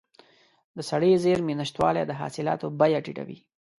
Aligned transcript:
د 0.77 0.79
سړې 0.89 1.11
زېرمې 1.23 1.53
نشتوالی 1.61 2.03
د 2.07 2.11
حاصلاتو 2.19 2.65
بیه 2.79 2.99
ټیټوي. 3.05 3.37